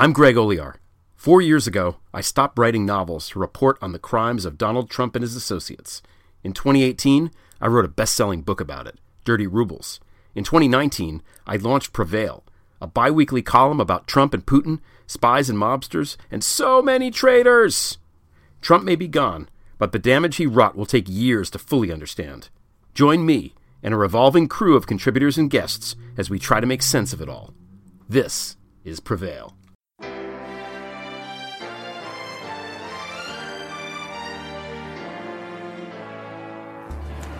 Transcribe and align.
I'm 0.00 0.12
Greg 0.12 0.36
Olear. 0.36 0.76
Four 1.16 1.42
years 1.42 1.66
ago, 1.66 1.96
I 2.14 2.20
stopped 2.20 2.56
writing 2.56 2.86
novels 2.86 3.30
to 3.30 3.40
report 3.40 3.78
on 3.82 3.90
the 3.90 3.98
crimes 3.98 4.44
of 4.44 4.56
Donald 4.56 4.88
Trump 4.88 5.16
and 5.16 5.24
his 5.24 5.34
associates. 5.34 6.02
In 6.44 6.52
2018, 6.52 7.32
I 7.60 7.66
wrote 7.66 7.84
a 7.84 7.88
best 7.88 8.14
selling 8.14 8.42
book 8.42 8.60
about 8.60 8.86
it, 8.86 9.00
Dirty 9.24 9.48
Rubles. 9.48 9.98
In 10.36 10.44
2019, 10.44 11.20
I 11.48 11.56
launched 11.56 11.92
Prevail, 11.92 12.44
a 12.80 12.86
bi 12.86 13.10
weekly 13.10 13.42
column 13.42 13.80
about 13.80 14.06
Trump 14.06 14.34
and 14.34 14.46
Putin, 14.46 14.78
spies 15.08 15.50
and 15.50 15.58
mobsters, 15.58 16.16
and 16.30 16.44
so 16.44 16.80
many 16.80 17.10
traitors. 17.10 17.98
Trump 18.60 18.84
may 18.84 18.94
be 18.94 19.08
gone, 19.08 19.48
but 19.78 19.90
the 19.90 19.98
damage 19.98 20.36
he 20.36 20.46
wrought 20.46 20.76
will 20.76 20.86
take 20.86 21.08
years 21.08 21.50
to 21.50 21.58
fully 21.58 21.90
understand. 21.90 22.50
Join 22.94 23.26
me 23.26 23.52
and 23.82 23.92
a 23.92 23.96
revolving 23.96 24.46
crew 24.46 24.76
of 24.76 24.86
contributors 24.86 25.36
and 25.36 25.50
guests 25.50 25.96
as 26.16 26.30
we 26.30 26.38
try 26.38 26.60
to 26.60 26.68
make 26.68 26.82
sense 26.84 27.12
of 27.12 27.20
it 27.20 27.28
all. 27.28 27.52
This 28.08 28.56
is 28.84 29.00
Prevail. 29.00 29.57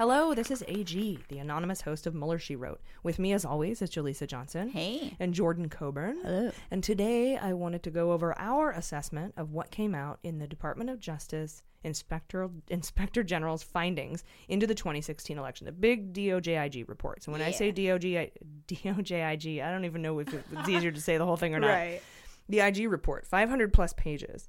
Hello, 0.00 0.32
this 0.32 0.50
is 0.50 0.64
AG, 0.66 1.18
the 1.28 1.38
anonymous 1.38 1.82
host 1.82 2.06
of 2.06 2.14
Mueller 2.14 2.38
She 2.38 2.56
Wrote. 2.56 2.80
With 3.02 3.18
me, 3.18 3.34
as 3.34 3.44
always, 3.44 3.82
is 3.82 3.90
Jaleesa 3.90 4.26
Johnson. 4.26 4.70
Hey. 4.70 5.14
And 5.20 5.34
Jordan 5.34 5.68
Coburn. 5.68 6.16
Hello. 6.22 6.52
And 6.70 6.82
today 6.82 7.36
I 7.36 7.52
wanted 7.52 7.82
to 7.82 7.90
go 7.90 8.12
over 8.12 8.34
our 8.38 8.70
assessment 8.70 9.34
of 9.36 9.52
what 9.52 9.70
came 9.70 9.94
out 9.94 10.18
in 10.22 10.38
the 10.38 10.46
Department 10.46 10.88
of 10.88 11.00
Justice 11.00 11.62
Inspector, 11.84 12.48
Inspector 12.68 13.22
General's 13.24 13.62
findings 13.62 14.24
into 14.48 14.66
the 14.66 14.74
2016 14.74 15.36
election, 15.36 15.66
the 15.66 15.72
big 15.72 16.14
DOJIG 16.14 16.88
report. 16.88 17.22
So 17.22 17.30
when 17.30 17.42
I 17.42 17.50
say 17.50 17.70
DOJ, 17.70 18.30
DOJIG, 18.68 19.62
I 19.62 19.70
don't 19.70 19.84
even 19.84 20.00
know 20.00 20.18
if 20.20 20.32
it's 20.32 20.66
easier 20.66 20.92
to 20.92 21.00
say 21.02 21.18
the 21.18 21.26
whole 21.26 21.36
thing 21.36 21.54
or 21.54 21.60
not. 21.60 21.68
Right. 21.68 22.00
The 22.48 22.60
IG 22.60 22.90
report, 22.90 23.26
500 23.26 23.70
plus 23.74 23.92
pages. 23.92 24.48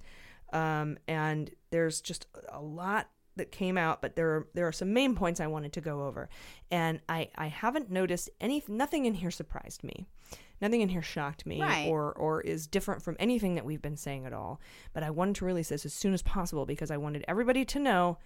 Um, 0.54 0.98
and 1.10 1.52
there's 1.72 2.00
just 2.00 2.28
a 2.48 2.62
lot 2.62 3.10
that 3.38 3.52
came 3.52 3.78
out, 3.78 4.02
but 4.02 4.16
there 4.16 4.30
are 4.36 4.48
there 4.54 4.68
are 4.68 4.72
some 4.72 4.94
main 4.94 5.16
points 5.16 5.40
I 5.40 5.48
wanted 5.48 5.74
to 5.74 5.82
go 5.82 6.06
over, 6.08 6.30
and 6.70 7.00
I 7.08 7.30
I 7.36 7.48
haven't 7.48 7.90
noticed 7.90 8.30
any 8.40 8.64
nothing 8.68 9.06
in 9.06 9.14
here 9.14 9.32
surprised 9.32 9.84
me, 9.84 10.06
nothing 10.62 10.82
in 10.82 10.90
here 10.90 11.02
shocked 11.02 11.46
me, 11.46 11.62
Right. 11.62 11.88
or 11.88 12.14
or 12.14 12.42
is 12.42 12.68
different 12.68 13.02
from 13.02 13.16
anything 13.20 13.56
that 13.56 13.66
we've 13.66 13.82
been 13.82 13.98
saying 13.98 14.26
at 14.26 14.34
all. 14.34 14.60
But 14.94 15.04
I 15.04 15.10
wanted 15.12 15.36
to 15.36 15.46
release 15.46 15.70
this 15.70 15.86
as 15.86 15.94
soon 15.94 16.14
as 16.14 16.22
possible 16.22 16.66
because 16.66 16.92
I 16.92 16.98
wanted 16.98 17.24
everybody 17.28 17.64
to 17.66 17.80
know 17.80 18.18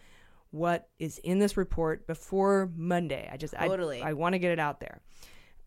what 0.51 0.89
is 0.99 1.17
in 1.19 1.39
this 1.39 1.57
report 1.57 2.07
before 2.07 2.71
Monday. 2.75 3.29
I 3.31 3.37
just 3.37 3.53
Totally. 3.53 4.01
I, 4.01 4.09
I 4.09 4.13
want 4.13 4.33
to 4.33 4.39
get 4.39 4.51
it 4.51 4.59
out 4.59 4.79
there. 4.79 5.01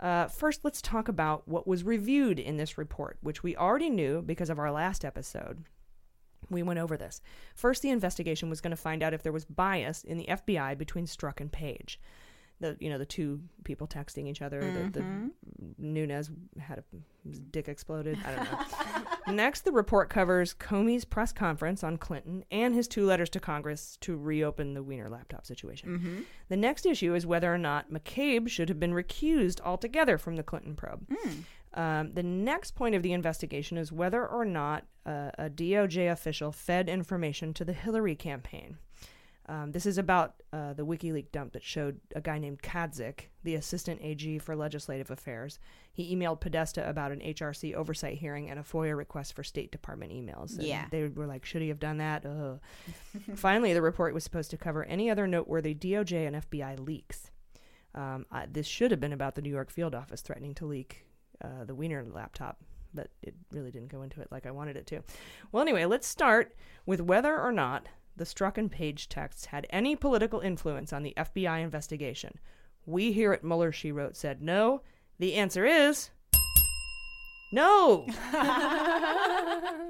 Uh, 0.00 0.28
first, 0.28 0.60
let's 0.64 0.80
talk 0.80 1.08
about 1.08 1.46
what 1.48 1.66
was 1.66 1.82
reviewed 1.82 2.38
in 2.38 2.56
this 2.56 2.78
report, 2.78 3.18
which 3.20 3.42
we 3.42 3.56
already 3.56 3.90
knew 3.90 4.22
because 4.22 4.48
of 4.48 4.58
our 4.58 4.70
last 4.70 5.04
episode. 5.04 5.64
We 6.50 6.62
went 6.62 6.78
over 6.78 6.96
this. 6.96 7.20
First, 7.54 7.82
the 7.82 7.90
investigation 7.90 8.50
was 8.50 8.60
going 8.60 8.70
to 8.70 8.76
find 8.76 9.02
out 9.02 9.14
if 9.14 9.22
there 9.22 9.32
was 9.32 9.44
bias 9.44 10.04
in 10.04 10.18
the 10.18 10.26
FBI 10.26 10.78
between 10.78 11.06
Strzok 11.06 11.40
and 11.40 11.52
Page. 11.52 12.00
The 12.60 12.76
you 12.80 12.90
know 12.90 12.98
the 12.98 13.06
two 13.06 13.40
people 13.62 13.86
texting 13.86 14.26
each 14.26 14.42
other. 14.42 14.60
The, 14.60 14.90
the 14.90 15.00
mm-hmm. 15.00 15.28
Nunes 15.78 16.30
had 16.58 16.78
a 16.78 16.82
dick 17.50 17.68
exploded. 17.68 18.18
I 18.26 18.34
don't 18.34 18.44
know. 18.50 19.32
Next, 19.32 19.60
the 19.60 19.70
report 19.70 20.10
covers 20.10 20.54
Comey's 20.54 21.04
press 21.04 21.32
conference 21.32 21.84
on 21.84 21.98
Clinton 21.98 22.44
and 22.50 22.74
his 22.74 22.88
two 22.88 23.04
letters 23.04 23.30
to 23.30 23.40
Congress 23.40 23.96
to 24.00 24.16
reopen 24.16 24.74
the 24.74 24.82
Wiener 24.82 25.08
laptop 25.08 25.46
situation. 25.46 25.88
Mm-hmm. 25.88 26.20
The 26.48 26.56
next 26.56 26.86
issue 26.86 27.14
is 27.14 27.26
whether 27.26 27.52
or 27.52 27.58
not 27.58 27.92
McCabe 27.92 28.48
should 28.48 28.68
have 28.68 28.80
been 28.80 28.92
recused 28.92 29.60
altogether 29.60 30.18
from 30.18 30.36
the 30.36 30.42
Clinton 30.42 30.74
probe. 30.74 31.06
Mm. 31.08 31.42
Um, 31.78 32.12
the 32.12 32.24
next 32.24 32.72
point 32.74 32.96
of 32.96 33.04
the 33.04 33.12
investigation 33.12 33.78
is 33.78 33.92
whether 33.92 34.26
or 34.26 34.44
not 34.44 34.84
uh, 35.06 35.30
a 35.38 35.48
DOJ 35.48 36.10
official 36.10 36.50
fed 36.50 36.88
information 36.88 37.54
to 37.54 37.64
the 37.64 37.72
Hillary 37.72 38.16
campaign. 38.16 38.78
Um, 39.48 39.70
this 39.70 39.86
is 39.86 39.96
about 39.96 40.42
uh, 40.52 40.72
the 40.74 40.84
WikiLeaks 40.84 41.30
dump 41.30 41.52
that 41.52 41.62
showed 41.62 42.00
a 42.16 42.20
guy 42.20 42.38
named 42.38 42.62
Kadzik, 42.62 43.28
the 43.44 43.54
assistant 43.54 44.00
AG 44.02 44.40
for 44.40 44.56
legislative 44.56 45.10
affairs. 45.12 45.60
He 45.92 46.14
emailed 46.14 46.40
Podesta 46.40 46.86
about 46.86 47.12
an 47.12 47.20
HRC 47.20 47.74
oversight 47.74 48.18
hearing 48.18 48.50
and 48.50 48.58
a 48.58 48.62
FOIA 48.64 48.96
request 48.96 49.34
for 49.34 49.44
State 49.44 49.70
Department 49.70 50.12
emails. 50.12 50.58
And 50.58 50.64
Yeah. 50.64 50.86
They 50.90 51.06
were 51.06 51.26
like, 51.26 51.44
should 51.44 51.62
he 51.62 51.68
have 51.68 51.78
done 51.78 51.98
that? 51.98 52.26
Ugh. 52.26 52.60
Finally, 53.36 53.72
the 53.72 53.82
report 53.82 54.14
was 54.14 54.24
supposed 54.24 54.50
to 54.50 54.58
cover 54.58 54.84
any 54.84 55.10
other 55.10 55.28
noteworthy 55.28 55.76
DOJ 55.76 56.26
and 56.26 56.36
FBI 56.36 56.84
leaks. 56.84 57.30
Um, 57.94 58.26
I, 58.32 58.46
this 58.46 58.66
should 58.66 58.90
have 58.90 59.00
been 59.00 59.14
about 59.14 59.36
the 59.36 59.42
New 59.42 59.50
York 59.50 59.70
field 59.70 59.94
office 59.94 60.20
threatening 60.20 60.54
to 60.56 60.66
leak 60.66 61.06
uh, 61.42 61.64
the 61.64 61.74
Wiener 61.74 62.04
laptop, 62.04 62.58
but 62.94 63.08
it 63.22 63.34
really 63.52 63.70
didn't 63.70 63.92
go 63.92 64.02
into 64.02 64.20
it 64.20 64.28
like 64.30 64.46
I 64.46 64.50
wanted 64.50 64.76
it 64.76 64.86
to. 64.88 65.02
Well, 65.52 65.62
anyway, 65.62 65.84
let's 65.84 66.06
start 66.06 66.54
with 66.86 67.00
whether 67.00 67.38
or 67.38 67.52
not 67.52 67.88
the 68.16 68.24
Strzok 68.24 68.58
and 68.58 68.70
Page 68.70 69.08
texts 69.08 69.46
had 69.46 69.66
any 69.70 69.94
political 69.96 70.40
influence 70.40 70.92
on 70.92 71.02
the 71.02 71.14
FBI 71.16 71.62
investigation. 71.62 72.38
We 72.86 73.12
here 73.12 73.32
at 73.32 73.44
Mueller, 73.44 73.72
she 73.72 73.92
wrote, 73.92 74.16
said 74.16 74.42
no. 74.42 74.82
The 75.18 75.34
answer 75.34 75.64
is 75.64 76.10
no. 77.52 78.06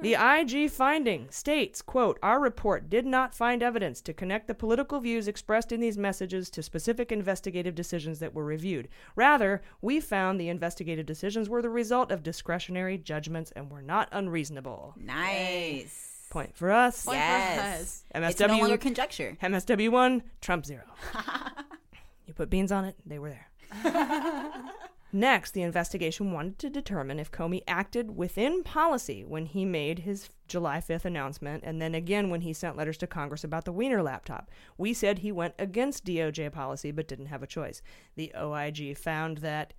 the 0.03 0.15
IG 0.15 0.71
finding 0.71 1.29
states, 1.31 1.83
quote, 1.83 2.19
our 2.23 2.41
report 2.41 2.89
did 2.89 3.07
not 3.07 3.35
find 3.35 3.63
evidence 3.63 4.01
to 4.03 4.13
connect 4.13 4.47
the 4.47 4.55
political 4.55 5.01
views 5.01 5.29
expressed 5.29 5.73
in 5.73 5.81
these 5.81 5.99
messages 5.99 6.51
to 6.51 6.63
specific 6.63 7.11
investigative 7.11 7.75
decisions 7.75 8.19
that 8.21 8.35
were 8.35 8.45
reviewed. 8.45 8.89
Rather, 9.17 9.63
we 9.81 10.01
found 10.01 10.41
the 10.41 10.49
investigative 10.49 11.07
decisions 11.07 11.49
were 11.49 11.63
the 11.63 11.71
result 11.71 12.13
of 12.13 12.23
discretionary 12.23 12.99
judgments 12.99 13.53
and 13.57 13.71
were 13.71 13.83
not 13.83 14.09
unreasonable. 14.13 14.95
Nice. 14.97 16.27
Point 16.31 16.55
for 16.55 16.71
us. 16.71 17.07
yes. 17.11 18.05
MSW. 18.15 18.31
It's 18.31 18.41
no 18.41 18.59
longer 18.59 18.77
conjecture. 18.77 19.37
MSW 19.43 19.91
one, 19.91 20.23
Trump 20.41 20.67
zero. 20.67 20.85
you 22.27 22.35
put 22.35 22.51
beans 22.51 22.71
on 22.71 22.85
it, 22.85 22.97
they 23.07 23.19
were 23.19 23.31
there. 23.31 23.49
Next, 25.13 25.53
the 25.53 25.63
investigation 25.63 26.33
wanted 26.33 26.59
to 26.59 26.71
determine 26.71 27.19
if 27.19 27.31
Comey 27.31 27.63
acted 27.67 28.17
within 28.17 28.63
policy 28.63 29.25
when 29.25 29.47
he 29.47 29.65
made 29.65 30.01
his 30.01 30.29
July 30.47 30.81
5th 30.81 31.07
announcement 31.07 31.65
and 31.65 31.81
then 31.81 31.95
again 31.95 32.29
when 32.29 32.43
he 32.43 32.53
sent 32.53 32.77
letters 32.77 32.99
to 32.99 33.07
Congress 33.07 33.43
about 33.43 33.65
the 33.65 33.73
Wiener 33.73 34.03
laptop. 34.03 34.51
We 34.77 34.93
said 34.93 35.21
he 35.21 35.33
went 35.33 35.55
against 35.59 36.05
DOJ 36.05 36.53
policy 36.53 36.91
but 36.91 37.09
didn't 37.09 37.27
have 37.27 37.43
a 37.43 37.47
choice. 37.47 37.81
The 38.17 38.33
OIG 38.37 38.99
found 38.99 39.39
that 39.39 39.73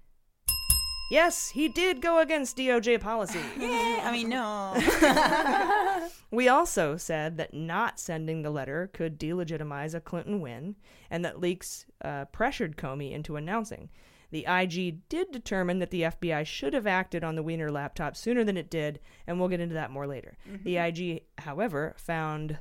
yes, 1.09 1.49
he 1.49 1.67
did 1.67 2.01
go 2.01 2.19
against 2.19 2.57
DOJ 2.57 2.99
policy. 3.01 3.39
Yeah, 3.59 4.01
I 4.03 4.11
mean, 4.11 4.29
no. 4.29 6.09
We 6.31 6.47
also 6.47 6.95
said 6.95 7.37
that 7.37 7.53
not 7.55 7.99
sending 7.99 8.43
the 8.43 8.51
letter 8.51 8.89
could 8.93 9.19
delegitimize 9.19 9.95
a 9.95 9.99
Clinton 9.99 10.41
win 10.41 10.75
and 11.09 11.25
that 11.25 11.39
leaks 11.39 11.87
uh, 12.03 12.25
pressured 12.25 12.77
Comey 12.77 13.11
into 13.11 13.35
announcing. 13.35 13.89
The 14.31 14.45
IG 14.47 15.09
did 15.09 15.31
determine 15.31 15.79
that 15.79 15.89
the 15.89 16.03
FBI 16.03 16.45
should 16.45 16.73
have 16.75 16.85
acted 16.85 17.23
on 17.23 17.35
the 17.35 17.41
Wiener 17.41 17.71
laptop 17.71 18.15
sooner 18.15 18.43
than 18.43 18.57
it 18.57 18.69
did, 18.69 18.99
and 19.25 19.39
we'll 19.39 19.49
get 19.49 19.59
into 19.59 19.73
that 19.73 19.89
more 19.89 20.05
later. 20.05 20.37
The 20.63 20.77
IG, 20.77 21.23
however, 21.39 21.95
found 21.97 22.59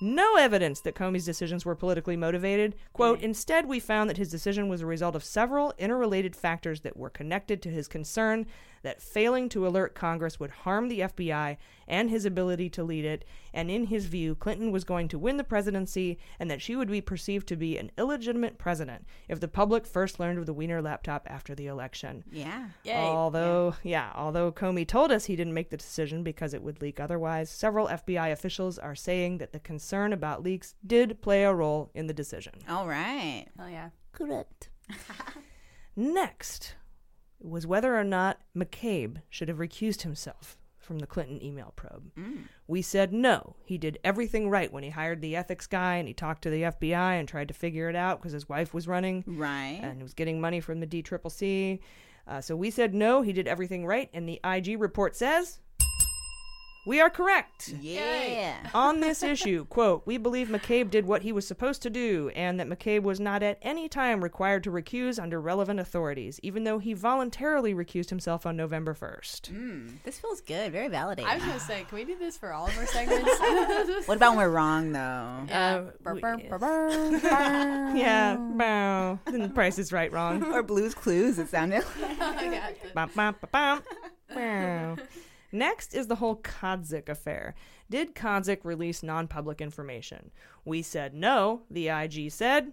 no 0.00 0.36
evidence 0.36 0.80
that 0.80 0.94
Comey's 0.94 1.24
decisions 1.24 1.64
were 1.64 1.74
politically 1.74 2.16
motivated. 2.16 2.74
Quote, 2.92 3.20
mm. 3.20 3.24
instead, 3.24 3.66
we 3.66 3.80
found 3.80 4.08
that 4.08 4.16
his 4.16 4.30
decision 4.30 4.68
was 4.68 4.80
a 4.80 4.86
result 4.86 5.14
of 5.14 5.24
several 5.24 5.74
interrelated 5.78 6.34
factors 6.34 6.80
that 6.80 6.96
were 6.96 7.10
connected 7.10 7.60
to 7.62 7.70
his 7.70 7.88
concern 7.88 8.46
that 8.82 9.02
failing 9.02 9.48
to 9.50 9.66
alert 9.66 9.94
Congress 9.94 10.40
would 10.40 10.50
harm 10.50 10.88
the 10.88 11.00
FBI 11.00 11.56
and 11.86 12.08
his 12.08 12.24
ability 12.24 12.70
to 12.70 12.84
lead 12.84 13.04
it, 13.04 13.24
and 13.52 13.70
in 13.70 13.86
his 13.86 14.06
view, 14.06 14.34
Clinton 14.34 14.70
was 14.70 14.84
going 14.84 15.08
to 15.08 15.18
win 15.18 15.36
the 15.36 15.44
presidency 15.44 16.18
and 16.38 16.50
that 16.50 16.62
she 16.62 16.76
would 16.76 16.90
be 16.90 17.00
perceived 17.00 17.48
to 17.48 17.56
be 17.56 17.76
an 17.76 17.90
illegitimate 17.98 18.58
president 18.58 19.04
if 19.28 19.40
the 19.40 19.48
public 19.48 19.86
first 19.86 20.20
learned 20.20 20.38
of 20.38 20.46
the 20.46 20.54
Wiener 20.54 20.80
laptop 20.80 21.26
after 21.28 21.54
the 21.54 21.66
election. 21.66 22.24
Yeah. 22.30 22.68
Although, 22.86 23.74
yeah. 23.82 24.12
although 24.14 24.52
Comey 24.52 24.86
told 24.86 25.10
us 25.10 25.24
he 25.24 25.36
didn't 25.36 25.54
make 25.54 25.70
the 25.70 25.76
decision 25.76 26.22
because 26.22 26.54
it 26.54 26.62
would 26.62 26.80
leak 26.80 27.00
otherwise, 27.00 27.50
several 27.50 27.88
FBI 27.88 28.30
officials 28.32 28.78
are 28.78 28.94
saying 28.94 29.38
that 29.38 29.52
the 29.52 29.60
concern 29.60 30.12
about 30.12 30.42
leaks 30.42 30.74
did 30.86 31.20
play 31.20 31.44
a 31.44 31.52
role 31.52 31.90
in 31.94 32.06
the 32.06 32.14
decision. 32.14 32.54
All 32.68 32.86
right. 32.86 33.46
Oh 33.58 33.66
yeah. 33.66 33.90
Correct. 34.12 34.68
Next 35.96 36.74
was 37.40 37.66
whether 37.66 37.96
or 37.98 38.04
not 38.04 38.40
McCabe 38.56 39.22
should 39.28 39.48
have 39.48 39.58
recused 39.58 40.02
himself 40.02 40.56
from 40.78 40.98
the 40.98 41.06
Clinton 41.06 41.42
email 41.44 41.72
probe. 41.76 42.10
We 42.66 42.82
said 42.82 43.12
no. 43.12 43.54
He 43.64 43.78
did 43.78 43.98
everything 44.02 44.50
right 44.50 44.72
when 44.72 44.82
he 44.82 44.90
hired 44.90 45.20
the 45.20 45.36
ethics 45.36 45.66
guy 45.66 45.96
and 45.96 46.08
he 46.08 46.14
talked 46.14 46.42
to 46.42 46.50
the 46.50 46.62
FBI 46.62 47.18
and 47.18 47.28
tried 47.28 47.48
to 47.48 47.54
figure 47.54 47.88
it 47.88 47.94
out 47.96 48.18
because 48.18 48.32
his 48.32 48.48
wife 48.48 48.74
was 48.74 48.88
running 48.88 49.22
Right. 49.26 49.78
and 49.82 50.02
was 50.02 50.14
getting 50.14 50.40
money 50.40 50.60
from 50.60 50.80
the 50.80 50.86
DCCC. 50.86 51.78
Uh, 52.26 52.40
so 52.40 52.56
we 52.56 52.70
said 52.70 52.94
no. 52.94 53.22
He 53.22 53.32
did 53.32 53.48
everything 53.48 53.86
right, 53.86 54.10
and 54.12 54.28
the 54.28 54.40
IG 54.44 54.80
report 54.80 55.16
says 55.16 55.60
we 56.86 57.00
are 57.00 57.10
correct. 57.10 57.68
yeah. 57.80 58.56
On 58.74 59.00
this 59.00 59.22
issue, 59.22 59.66
quote, 59.66 60.02
we 60.06 60.16
believe 60.16 60.48
McCabe 60.48 60.90
did 60.90 61.04
what 61.06 61.22
he 61.22 61.30
was 61.32 61.46
supposed 61.46 61.82
to 61.82 61.90
do 61.90 62.30
and 62.34 62.58
that 62.58 62.68
McCabe 62.68 63.02
was 63.02 63.20
not 63.20 63.42
at 63.42 63.58
any 63.60 63.88
time 63.88 64.22
required 64.24 64.64
to 64.64 64.70
recuse 64.70 65.22
under 65.22 65.40
relevant 65.40 65.78
authorities, 65.78 66.40
even 66.42 66.64
though 66.64 66.78
he 66.78 66.94
voluntarily 66.94 67.74
recused 67.74 68.08
himself 68.08 68.46
on 68.46 68.56
November 68.56 68.94
1st. 68.94 69.52
Mm, 69.52 70.02
this 70.04 70.18
feels 70.18 70.40
good. 70.40 70.72
Very 70.72 70.88
validating. 70.88 71.26
I 71.26 71.34
was 71.34 71.44
gonna 71.44 71.60
say, 71.60 71.84
can 71.88 71.98
we 71.98 72.04
do 72.04 72.16
this 72.18 72.38
for 72.38 72.52
all 72.52 72.66
of 72.66 72.76
our 72.78 72.86
segments? 72.86 73.28
what 74.08 74.16
about 74.16 74.36
when 74.36 74.38
we're 74.38 74.50
wrong, 74.50 74.92
though? 74.92 74.98
Yeah. 75.48 75.74
Uh, 75.86 75.90
Burr, 76.02 76.14
we- 76.14 76.20
burr, 76.20 76.36
burr, 76.48 76.58
burr, 76.58 77.20
burr. 77.20 77.92
Yeah, 77.96 78.36
bow. 78.36 79.18
Then 79.26 79.42
the 79.42 79.48
price 79.50 79.78
is 79.78 79.92
right 79.92 80.10
wrong. 80.12 80.42
or 80.44 80.62
Blues 80.62 80.94
Clues, 80.94 81.38
it 81.38 81.48
sounded 81.50 81.84
Yeah. 82.00 82.70
Bum, 82.94 83.10
bum, 83.14 83.36
ba, 83.52 83.82
bum. 84.32 84.98
Next 85.52 85.94
is 85.94 86.06
the 86.06 86.16
whole 86.16 86.36
Kadzik 86.36 87.08
affair. 87.08 87.54
Did 87.88 88.14
Kadzik 88.14 88.64
release 88.64 89.02
non 89.02 89.26
public 89.26 89.60
information? 89.60 90.30
We 90.64 90.82
said 90.82 91.14
no. 91.14 91.62
The 91.70 91.88
IG 91.88 92.30
said 92.30 92.72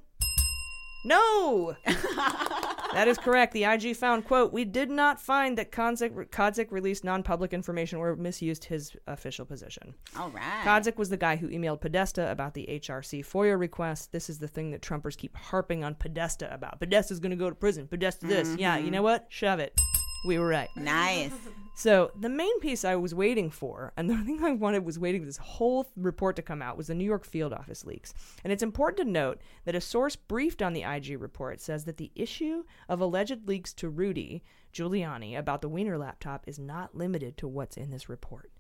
no. 1.06 1.76
that 1.86 3.06
is 3.08 3.18
correct. 3.18 3.54
The 3.54 3.64
IG 3.64 3.96
found, 3.96 4.26
quote, 4.26 4.52
we 4.52 4.66
did 4.66 4.90
not 4.90 5.22
find 5.22 5.58
that 5.58 5.72
Kadzik, 5.72 6.30
Kadzik 6.30 6.72
released 6.72 7.04
non 7.04 7.24
public 7.24 7.54
information 7.54 8.00
or 8.00 8.16
misused 8.16 8.66
his 8.66 8.96
official 9.08 9.46
position. 9.46 9.94
All 10.18 10.30
right. 10.30 10.64
Kadzik 10.64 10.98
was 10.98 11.10
the 11.10 11.18
guy 11.18 11.36
who 11.36 11.48
emailed 11.50 11.82
Podesta 11.82 12.30
about 12.30 12.54
the 12.54 12.68
HRC 12.70 13.26
FOIA 13.26 13.58
request. 13.58 14.12
This 14.12 14.30
is 14.30 14.40
the 14.40 14.48
thing 14.48 14.72
that 14.72 14.82
Trumpers 14.82 15.18
keep 15.18 15.36
harping 15.36 15.84
on 15.84 15.96
Podesta 15.96 16.54
about. 16.54 16.80
Podesta's 16.80 17.20
going 17.20 17.32
to 17.32 17.38
go 17.38 17.50
to 17.50 17.56
prison. 17.56 17.88
Podesta 17.88 18.28
this. 18.28 18.50
Mm-hmm. 18.50 18.60
Yeah, 18.60 18.78
you 18.78 18.92
know 18.92 19.02
what? 19.02 19.26
Shove 19.30 19.60
it. 19.60 19.80
We 20.26 20.38
were 20.40 20.48
right. 20.48 20.70
Nice. 20.76 21.32
So 21.78 22.10
the 22.20 22.28
main 22.28 22.60
piece 22.60 22.84
I 22.84 22.96
was 22.96 23.14
waiting 23.14 23.52
for, 23.52 23.94
and 23.98 24.10
the 24.10 24.18
thing 24.18 24.44
I 24.44 24.54
wanted 24.54 24.84
was 24.84 24.98
waiting 24.98 25.22
for 25.22 25.28
this 25.28 25.38
whole 25.38 25.84
th- 25.84 25.94
report 25.96 26.36
to 26.38 26.42
come 26.42 26.60
out, 26.60 26.76
was 26.76 26.88
the 26.88 26.96
New 26.96 27.06
York 27.06 27.24
field 27.24 27.54
office 27.54 27.86
leaks. 27.86 28.16
And 28.44 28.52
it's 28.52 28.64
important 28.64 28.98
to 29.06 29.12
note 29.12 29.42
that 29.66 29.76
a 29.76 29.82
source 29.82 30.16
briefed 30.16 30.64
on 30.64 30.74
the 30.74 30.82
IG 30.82 31.22
report 31.22 31.62
says 31.62 31.86
that 31.86 31.98
the 31.98 32.12
issue 32.16 32.64
of 32.90 33.00
alleged 33.00 33.48
leaks 33.48 33.74
to 33.74 33.90
Rudy 33.90 34.44
Giuliani 34.74 35.38
about 35.38 35.62
the 35.62 35.70
Wiener 35.70 36.00
laptop 36.00 36.46
is 36.48 36.58
not 36.58 36.98
limited 36.98 37.38
to 37.38 37.48
what's 37.48 37.78
in 37.78 37.92
this 37.92 38.10
report. 38.10 38.52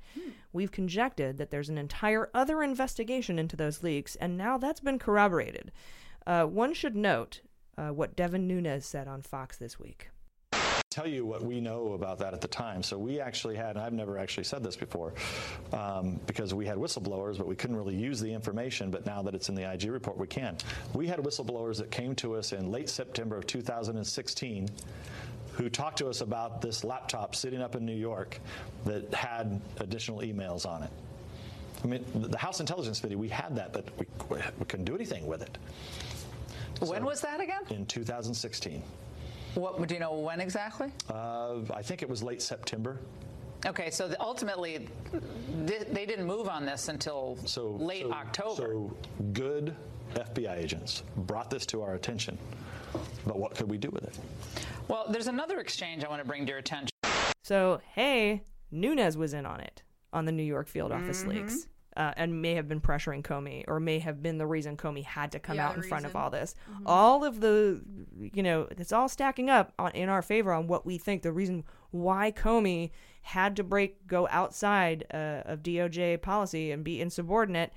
We've 0.54 0.72
conjectured 0.72 1.40
that 1.40 1.50
there's 1.50 1.70
an 1.70 1.80
entire 1.80 2.30
other 2.36 2.62
investigation 2.62 3.40
into 3.40 3.56
those 3.56 3.82
leaks, 3.82 4.16
and 4.18 4.38
now 4.38 4.60
that's 4.60 4.80
been 4.80 5.00
corroborated. 5.00 5.72
Uh, 6.28 6.46
one 6.46 6.76
should 6.76 6.96
note 6.96 7.42
uh, 7.80 7.90
what 7.90 8.16
Devin 8.16 8.48
Nunes 8.48 8.86
said 8.86 9.08
on 9.08 9.24
Fox 9.24 9.58
this 9.58 9.80
week. 9.80 10.10
Tell 10.98 11.08
you 11.08 11.28
what 11.28 11.44
we 11.44 11.62
know 11.62 11.94
about 11.94 12.18
that 12.18 12.34
at 12.34 12.42
the 12.42 12.48
time. 12.48 12.82
So 12.82 12.98
we 12.98 13.20
actually 13.20 13.56
had, 13.56 13.76
and 13.76 13.86
I've 13.86 13.94
never 13.94 14.18
actually 14.18 14.46
said 14.46 14.64
this 14.64 14.76
before, 14.76 15.14
um, 15.72 16.20
because 16.26 16.56
we 16.56 16.66
had 16.66 16.76
whistleblowers, 16.76 17.38
but 17.38 17.46
we 17.46 17.56
couldn't 17.56 17.76
really 17.76 17.96
use 17.96 18.20
the 18.20 18.34
information. 18.34 18.90
But 18.90 19.06
now 19.06 19.22
that 19.22 19.36
it's 19.36 19.48
in 19.48 19.54
the 19.54 19.72
IG 19.72 19.92
report, 19.92 20.18
we 20.18 20.26
can. 20.26 20.58
We 20.96 21.06
had 21.06 21.20
whistleblowers 21.20 21.78
that 21.78 21.92
came 21.92 22.16
to 22.16 22.34
us 22.34 22.52
in 22.52 22.72
late 22.72 22.90
September 22.90 23.38
of 23.38 23.46
2016 23.46 24.70
who 25.52 25.70
talked 25.70 26.00
to 26.00 26.08
us 26.08 26.22
about 26.22 26.62
this 26.64 26.84
laptop 26.84 27.36
sitting 27.36 27.62
up 27.62 27.76
in 27.76 27.86
New 27.86 27.96
York 27.96 28.40
that 28.86 29.14
had 29.14 29.62
additional 29.80 30.22
emails 30.22 30.66
on 30.66 30.82
it. 30.82 30.90
I 31.84 31.88
mean, 31.88 32.04
the 32.16 32.40
House 32.40 32.60
Intelligence 32.60 33.02
Committee, 33.02 33.18
we 33.18 33.30
had 33.30 33.56
that, 33.56 33.72
but 33.72 33.86
we, 34.00 34.08
we 34.32 34.66
couldn't 34.66 34.86
do 34.86 34.96
anything 34.96 35.28
with 35.28 35.44
it. 35.44 35.60
When 36.80 37.06
was 37.06 37.22
that 37.22 37.40
again? 37.40 37.62
In 37.70 37.86
2016. 37.86 38.82
What 39.56 39.88
do 39.88 39.94
you 39.94 40.00
know 40.00 40.14
when 40.14 40.40
exactly? 40.40 40.92
Uh, 41.10 41.60
I 41.74 41.82
think 41.82 42.02
it 42.02 42.10
was 42.10 42.22
late 42.24 42.42
September. 42.42 43.00
Okay, 43.66 43.90
so 43.90 44.08
the, 44.08 44.20
ultimately, 44.22 44.88
th- 45.66 45.88
they 45.92 46.06
didn't 46.06 46.26
move 46.26 46.48
on 46.48 46.66
this 46.66 46.90
until 46.90 47.38
So 47.46 47.72
late 47.72 48.04
so- 48.04 48.12
October. 48.14 48.56
So 48.56 48.98
good 49.34 49.76
FBI 50.14 50.56
agents 50.58 51.04
brought 51.18 51.50
this 51.50 51.66
to 51.68 51.82
our 51.82 51.96
attention, 51.96 52.38
but 53.26 53.38
what 53.40 53.56
could 53.56 53.70
we 53.70 53.78
do 53.78 53.90
with 53.90 54.04
it? 54.04 54.18
well, 54.88 55.06
there's 55.10 55.28
another 55.28 55.60
exchange 55.60 56.04
I 56.06 56.08
want 56.10 56.22
to 56.22 56.28
bring 56.28 56.46
to 56.46 56.50
your 56.50 56.60
attention. 56.60 56.90
So, 57.44 57.82
hey, 57.96 58.44
Nunes 58.72 59.18
was 59.18 59.34
in 59.34 59.46
on 59.46 59.60
it 59.60 59.82
on 60.14 60.26
the 60.26 60.32
New 60.32 60.44
York 60.44 60.68
field 60.68 60.92
office 60.92 61.24
Mhm. 61.24 61.28
leaks. 61.30 61.68
Uh, 61.98 62.14
and 62.16 62.44
may 62.44 62.54
have 62.54 62.68
been 62.68 62.80
pressuring 62.80 63.24
Comey, 63.24 63.64
or 63.68 63.80
may 63.80 63.98
have 63.98 64.22
been 64.22 64.38
the 64.38 64.46
reason 64.46 64.78
Comey 64.78 65.04
had 65.04 65.32
to 65.32 65.40
come 65.40 65.56
Yeah, 65.56 65.68
out 65.70 65.76
in 65.78 65.82
front 65.82 66.06
of 66.06 66.16
all 66.16 66.30
this. 66.30 66.54
Mhm. 66.70 66.84
All 66.86 67.24
of 67.26 67.40
the, 67.42 67.82
you 68.20 68.44
know, 68.44 68.68
it's 68.70 68.92
all 68.92 69.10
stacking 69.10 69.50
up 69.50 69.74
on, 69.80 69.92
in 69.94 70.08
our 70.08 70.22
favor 70.22 70.54
on 70.54 70.68
what 70.68 70.86
we 70.86 71.00
think 71.00 71.24
the 71.24 71.32
reason 71.34 71.64
why 71.90 72.32
Comey 72.32 72.92
had 73.24 73.56
to 73.56 73.64
break, 73.64 74.06
go 74.06 74.28
outside 74.30 75.06
uh, 75.12 75.42
of 75.46 75.64
DOJ 75.64 76.22
policy 76.22 76.72
and 76.72 76.84
be 76.84 77.02
insubordinate. 77.02 77.74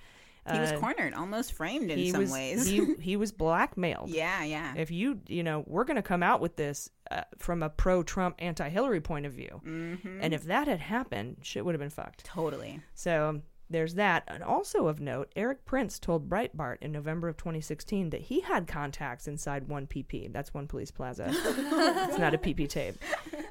He 0.52 0.58
was 0.58 0.72
uh, 0.72 0.78
cornered, 0.78 1.14
almost 1.14 1.52
framed 1.54 1.90
in 1.90 2.10
some 2.12 2.20
was- 2.20 2.30
ways. 2.32 2.66
he, 2.66 2.94
he 3.00 3.16
was 3.16 3.32
blackmailed. 3.32 4.10
Yeah, 4.10 4.42
yeah. 4.44 4.74
If 4.76 4.90
you, 4.90 5.20
you 5.28 5.42
know, 5.42 5.64
we're 5.66 5.84
going 5.84 5.96
to 5.96 6.02
come 6.02 6.22
out 6.22 6.42
with 6.42 6.56
this 6.56 6.90
uh, 7.10 7.22
from 7.38 7.62
a 7.62 7.70
pro 7.70 8.02
Trump, 8.02 8.36
anti 8.38 8.68
Hillary 8.68 9.00
point 9.00 9.24
of 9.24 9.32
view. 9.32 9.62
Mhm. 9.64 10.18
And 10.20 10.34
if 10.34 10.44
that 10.44 10.66
had 10.68 10.80
happened, 10.80 11.38
shit 11.42 11.64
would 11.64 11.74
have 11.74 11.80
been 11.80 11.88
fucked. 11.88 12.24
Totally. 12.24 12.80
So 12.94 13.42
there's 13.70 13.94
that. 13.94 14.24
And 14.26 14.42
also 14.42 14.88
of 14.88 15.00
note, 15.00 15.30
Erik 15.36 15.64
Prince 15.64 15.98
told 15.98 16.28
Breitbart 16.28 16.78
in 16.80 16.92
November 16.92 17.28
of 17.28 17.36
2016 17.36 18.10
that 18.10 18.22
he 18.22 18.40
had 18.40 18.66
contacts 18.66 19.28
inside 19.28 19.68
one 19.68 19.86
PP. 19.86 20.32
That's 20.32 20.52
one 20.52 20.66
police 20.66 20.90
plaza. 20.90 21.28
it's 21.32 22.18
not 22.18 22.34
a 22.34 22.38
PP 22.38 22.68
tape. 22.68 22.96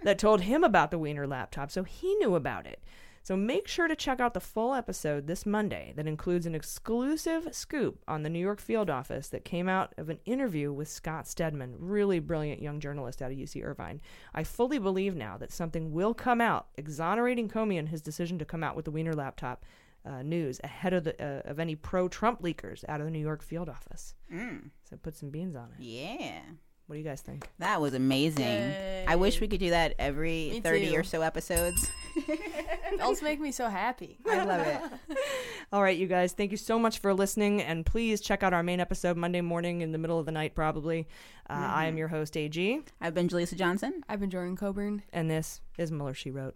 That 0.04 0.20
told 0.20 0.42
him 0.42 0.64
about 0.64 0.92
the 0.92 1.00
Wiener 1.00 1.26
laptop, 1.26 1.72
so 1.72 1.84
he 1.84 2.14
knew 2.16 2.36
about 2.36 2.68
it. 2.68 2.84
So 3.24 3.36
make 3.36 3.68
sure 3.68 3.88
to 3.88 3.96
check 3.96 4.20
out 4.20 4.34
the 4.34 4.40
full 4.40 4.74
episode 4.74 5.28
this 5.28 5.46
Monday 5.46 5.94
that 5.96 6.08
includes 6.08 6.46
an 6.46 6.56
exclusive 6.56 7.54
scoop 7.54 8.02
on 8.08 8.24
the 8.24 8.30
New 8.30 8.40
York 8.40 8.60
field 8.60 8.90
office 8.90 9.28
that 9.30 9.46
came 9.46 9.70
out 9.70 9.94
of 9.98 10.10
an 10.10 10.20
interview 10.26 10.74
with 10.74 10.88
Scott 10.88 11.28
Stedman, 11.28 11.76
really 11.78 12.20
brilliant 12.20 12.62
young 12.62 12.80
journalist 12.80 13.22
out 13.22 13.32
of 13.32 13.38
UC 13.38 13.64
Irvine. 13.64 14.02
I 14.34 14.44
fully 14.44 14.80
believe 14.80 15.16
now 15.16 15.38
that 15.38 15.52
something 15.52 15.92
will 15.92 16.14
come 16.14 16.42
out 16.42 16.68
exonerating 16.76 17.50
Comey 17.50 17.78
and 17.78 17.90
his 17.90 18.02
decision 18.02 18.40
to 18.40 18.46
come 18.46 18.64
out 18.64 18.76
with 18.76 18.86
the 18.86 18.92
Wiener 18.92 19.14
laptop 19.14 19.64
uh, 20.06 20.22
news 20.24 20.60
ahead 20.64 20.94
of 20.94 21.04
the 21.04 21.22
uh, 21.24 21.50
of 21.50 21.60
any 21.60 21.76
pro-Trump 21.76 22.42
leakers 22.42 22.84
out 22.88 23.00
of 23.00 23.06
the 23.06 23.12
New 23.12 23.20
York 23.20 23.44
field 23.44 23.70
office. 23.70 24.16
Mm. 24.34 24.70
So 24.90 24.98
put 24.98 25.16
some 25.16 25.30
beans 25.30 25.56
on 25.56 25.70
it. 25.78 25.84
Yeah. 25.84 26.40
What 26.88 26.96
do 26.96 27.00
you 27.02 27.06
guys 27.06 27.22
think? 27.22 27.48
That 27.60 27.80
was 27.82 27.94
amazing. 27.94 28.74
I 29.08 29.16
wish 29.16 29.40
we 29.40 29.48
could 29.48 29.60
do 29.60 29.70
that 29.70 29.94
every 30.00 30.50
Me 30.54 30.60
30 30.62 30.90
too. 30.90 30.96
or 30.96 31.04
so 31.04 31.22
episodes. 31.22 31.92
Those 32.98 33.22
make 33.22 33.40
me 33.40 33.52
so 33.52 33.70
happy. 33.70 34.18
I 34.28 34.44
love 34.44 34.66
it. 34.66 35.18
All 35.72 35.84
right, 35.84 35.96
you 35.96 36.08
guys, 36.08 36.34
thank 36.34 36.50
you 36.50 36.58
so 36.58 36.80
much 36.80 36.98
for 36.98 37.14
listening, 37.14 37.62
and 37.62 37.86
please 37.86 38.22
check 38.22 38.42
out 38.42 38.54
our 38.54 38.64
main 38.64 38.80
episode 38.80 39.18
Monday 39.18 39.42
morning 39.42 39.82
in 39.82 39.92
the 39.92 40.00
middle 40.00 40.18
of 40.18 40.26
the 40.26 40.32
night, 40.32 40.56
probably. 40.56 41.08
Uh, 41.48 41.54
I 41.54 41.86
am 41.86 41.96
your 41.96 42.08
host, 42.08 42.36
AG, 42.36 42.82
I've 43.00 43.14
been 43.14 43.28
Jaleesa 43.30 43.56
Johnson. 43.56 44.04
I've 44.10 44.20
been 44.20 44.32
Jordan 44.32 44.56
Coburn. 44.56 45.04
and 45.14 45.30
this 45.30 45.62
is 45.78 45.92
Mueller 45.92 46.16
She 46.16 46.32
Wrote. 46.32 46.56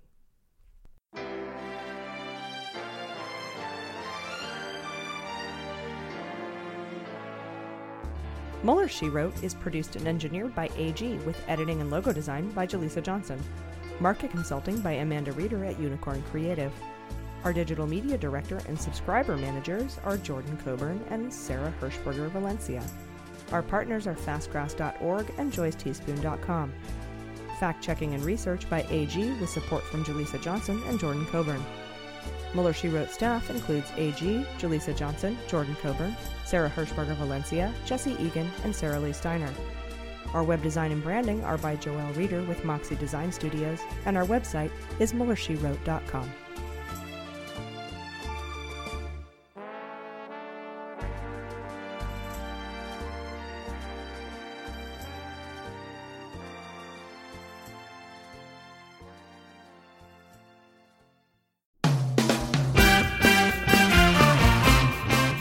Mueller 8.63 8.87
She 8.87 9.09
Wrote 9.09 9.43
is 9.43 9.53
produced 9.53 9.97
and 9.97 10.07
engineered 10.07 10.55
by 10.55 10.69
AG 10.77 11.17
with 11.25 11.43
editing 11.49 11.81
and 11.81 11.91
logo 11.91 12.13
design 12.13 12.49
by 12.51 12.65
Jaleesa 12.65 13.03
Johnson. 13.03 13.37
Market 13.99 14.31
consulting 14.31 14.79
by 14.79 14.93
Amanda 14.93 15.33
Reeder 15.33 15.65
at 15.65 15.77
Unicorn 15.79 16.23
Creative. 16.31 16.71
Our 17.43 17.51
digital 17.51 17.85
media 17.85 18.17
director 18.17 18.61
and 18.69 18.79
subscriber 18.79 19.35
managers 19.35 19.99
are 20.05 20.15
Jordan 20.17 20.57
Coburn 20.63 21.03
and 21.09 21.31
Sarah 21.31 21.73
Hirschberger 21.81 22.29
Valencia. 22.31 22.81
Our 23.51 23.61
partners 23.61 24.07
are 24.07 24.15
fastgrass.org 24.15 25.33
and 25.37 25.51
joyceteaspoon.com. 25.51 26.73
Fact 27.59 27.83
checking 27.83 28.13
and 28.13 28.23
research 28.23 28.69
by 28.69 28.85
AG 28.89 29.39
with 29.41 29.49
support 29.49 29.83
from 29.83 30.05
Jaleesa 30.05 30.41
Johnson 30.41 30.81
and 30.87 30.97
Jordan 30.97 31.25
Coburn. 31.25 31.63
Mueller 32.53 32.73
She 32.73 32.87
Wrote 32.87 33.09
staff 33.09 33.49
includes 33.49 33.91
AG, 33.97 34.45
Jaleesa 34.59 34.95
Johnson, 34.95 35.37
Jordan 35.47 35.75
Coburn, 35.81 36.15
Sarah 36.45 36.69
Hirschberger 36.69 37.15
Valencia, 37.15 37.73
Jesse 37.85 38.15
Egan, 38.19 38.49
and 38.63 38.75
Sarah 38.75 38.99
Lee 38.99 39.13
Steiner. 39.13 39.51
Our 40.33 40.43
web 40.43 40.61
design 40.61 40.91
and 40.91 41.03
branding 41.03 41.43
are 41.43 41.57
by 41.57 41.75
Joelle 41.77 42.15
Reeder 42.15 42.43
with 42.43 42.65
Moxie 42.65 42.95
Design 42.95 43.31
Studios, 43.31 43.79
and 44.05 44.17
our 44.17 44.25
website 44.25 44.71
is 44.99 45.13
MuellerSheWrote.com. 45.13 46.31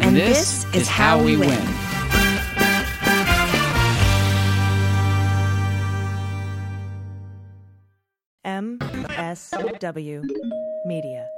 And, 0.00 0.04
and 0.04 0.16
this, 0.16 0.64
this, 0.64 0.82
is 0.82 0.88
how, 0.88 1.18
how 1.18 1.24
we 1.24 1.36
win. 1.36 1.50
win. 1.50 1.90
MSW 8.44 10.24
Media. 10.86 11.28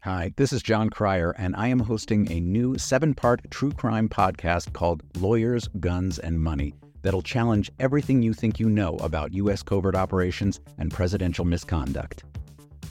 Hi, 0.00 0.32
this 0.36 0.52
is 0.52 0.62
Jon 0.62 0.88
Cryer, 0.90 1.32
and 1.38 1.54
I 1.54 1.68
am 1.68 1.78
hosting 1.78 2.32
a 2.32 2.40
new 2.40 2.78
seven 2.78 3.14
part 3.14 3.42
true 3.50 3.70
crime 3.70 4.08
podcast 4.08 4.72
called 4.72 5.02
Lawyers, 5.20 5.68
Guns, 5.78 6.18
and 6.18 6.40
Money 6.40 6.74
that'll 7.02 7.22
challenge 7.22 7.70
everything 7.78 8.22
you 8.22 8.32
think 8.32 8.58
you 8.58 8.68
know 8.68 8.96
about 8.96 9.34
U.S. 9.34 9.62
covert 9.62 9.94
operations 9.94 10.58
and 10.78 10.90
presidential 10.90 11.44
misconduct. 11.44 12.24